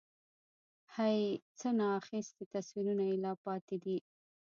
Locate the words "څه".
1.59-1.69